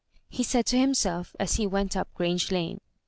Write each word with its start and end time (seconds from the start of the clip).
"he 0.37 0.41
said 0.41 0.65
to 0.65 0.79
himself 0.79 1.35
as 1.39 1.57
he 1.57 1.67
went 1.67 1.95
up 1.95 2.11
Grange 2.15 2.51
Lane. 2.51 2.79